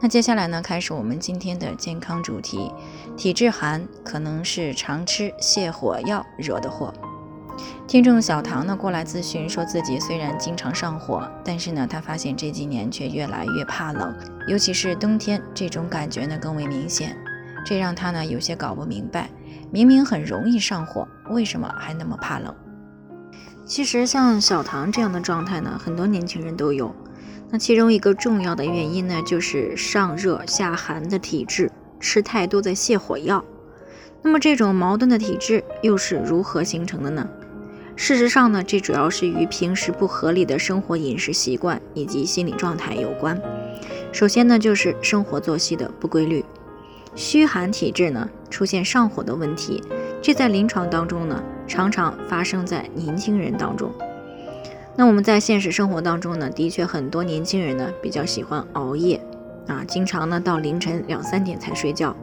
[0.00, 2.72] 那接下来呢，开始我们今天的健康主题。
[3.16, 6.92] 体质寒可能是常吃泻火药惹的祸。
[7.86, 14.14] 听众小唐呢过来咨询，说自己虽然经常上火，但是呢，他发现这几年却越来越怕冷，
[14.46, 17.16] 尤其是冬天，这种感觉呢更为明显。
[17.66, 19.28] 这让他呢有些搞不明白，
[19.70, 22.54] 明明很容易上火，为什么还那么怕冷？
[23.66, 26.94] 其实像小唐这样的状态呢，很多年轻人都有。
[27.50, 33.44] 那其中一个重要的原因呢，就是上热下寒的体质，吃太多的泻火药。
[34.22, 37.28] 那么这种矛盾的体质又是如何形成的呢？
[37.96, 43.40] 事实上呢，这主要是与平时不合理的生活饮食习惯以及心理状态有关。
[44.12, 46.44] 首先呢，就是生活作息的不规律。
[47.16, 49.82] 虚寒体质呢，出现上火的问题，
[50.22, 53.92] 这在临床当中呢，常常发生在年轻人当中。
[54.96, 59.18] 那我们在现实生活当中呢，的确很多年轻人呢比较喜欢熬夜
[59.66, 62.14] 啊，经常呢到凌晨两三点才睡觉。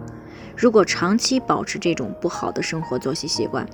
[0.55, 3.67] 如果长期保持这种不好的生活作息习惯，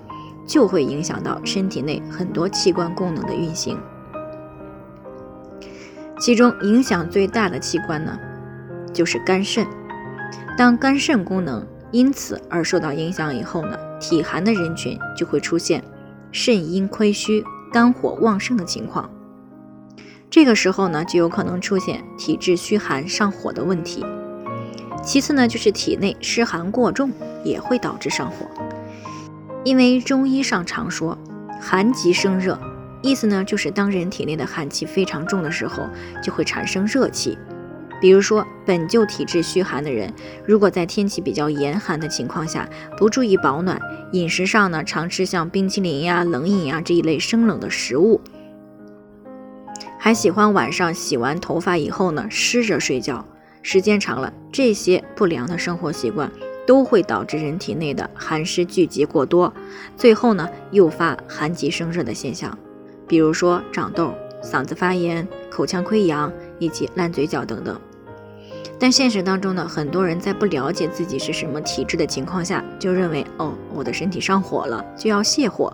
[0.45, 3.77] 就会影响到身体内很多器官功能的运行。
[6.19, 8.17] 其中影响最大的器官呢，
[8.94, 9.67] 就是肝肾。
[10.57, 15.83] 当肝肾功能因此而受到影响以后呢，体寒的人群就会出现
[16.31, 17.44] 肾阴亏虚。
[17.73, 19.09] 肝火旺盛的情况，
[20.29, 24.05] 这个时候呢，就有可能出现体质虚寒上火的问题。
[25.03, 27.11] 其次呢，就是体内湿寒过重
[27.44, 28.45] 也会导致上火。
[29.63, 31.17] 因为中医上常说
[31.59, 32.59] “寒极生热”，
[33.01, 35.89] 意思呢就是当人体内的寒气非常重的时候，
[36.23, 37.35] 就会产生热气。
[38.03, 40.14] 比如说，本就体质虚寒的人，
[40.46, 43.80] 如果在天气比较严寒的情况下，不注意保暖，
[44.12, 48.19] 饮食上呢常吃像冰淇淋呀、冷饮呀这一类生冷的食物，
[49.97, 53.25] 还喜欢晚上洗完头发以后呢湿着睡觉，
[53.62, 56.30] 时间长了，这些不良的生活习惯
[56.68, 59.53] 都会导致人体内的寒湿聚集过多，
[59.96, 62.58] 最后呢诱发寒极生热的现象，
[63.08, 67.80] 比如说长痘、嗓子发炎、口腔溃疡以及烂嘴角等等。
[68.79, 75.72] 但现实当中呢，很多人在不了解自己是什么体质的情况下，就认为哦，我的身体上火了，就要泻火，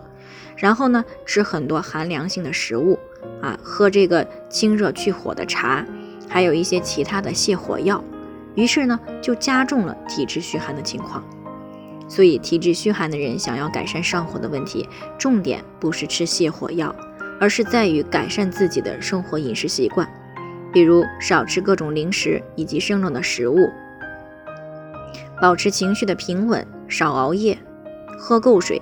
[0.56, 2.98] 然后呢，吃很多寒凉性的食物
[3.42, 5.84] 啊，喝这个清热去火的茶，
[6.28, 8.04] 还有一些其他的泻火药，
[8.54, 11.24] 于是呢，就加重了体质虚寒的情况。
[12.06, 16.94] 所以，体质虚寒的人想要改善上火的问题，重点不是吃泻火药，
[17.40, 20.08] 而是在于改善自己的生活饮食习惯。
[20.72, 23.68] 比如少吃各种零食以及生冷的食物，
[25.40, 27.58] 保持情绪的平稳，少熬夜，
[28.18, 28.80] 喝够水。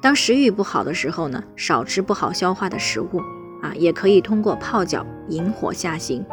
[0.00, 3.20] 当食欲不好的时候呢，少吃不好消化的食物
[3.62, 6.24] 啊，也可以通过泡脚引火下行。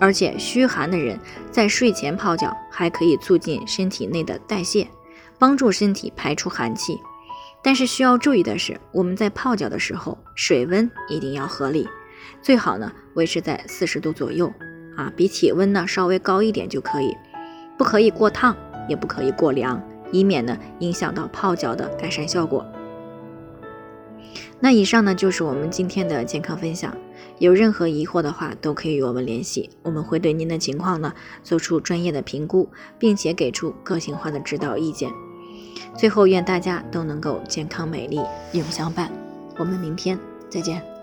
[0.00, 1.18] 而且虚寒的人
[1.50, 4.88] 在睡前泡脚，还可以促进身体内的代谢，
[5.38, 6.98] 帮助身体排出寒气。
[7.62, 11.88] 但是需要注意的是，我们在泡脚的时候，水温一定要合理。
[12.42, 14.52] 最好呢维持在四十度左右
[14.96, 17.16] 啊，比体温呢稍微高一点就可以，
[17.76, 18.56] 不可以过烫，
[18.88, 22.66] 也不可以过凉，以免呢影响到泡脚的改善效果。
[24.60, 26.96] 那以上呢就是我们今天的健康分享，
[27.38, 31.12] 有任何疑惑的话都可以与我们联系，我们会对您的情况呢
[31.42, 35.10] 做出专业的评估，并且给出个性化的指导意见。
[35.96, 38.20] 最后，愿大家都能够健康美丽
[38.52, 39.12] 永相伴，
[39.58, 40.18] 我们明天
[40.48, 40.93] 再见。